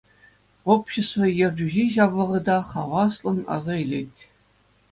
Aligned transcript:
Общество 0.75 1.25
ертӳҫи 1.45 1.85
ҫав 1.97 2.11
вӑхӑта 2.17 2.57
хаваслӑн 2.73 3.39
аса 3.57 3.75
илет. 3.87 4.15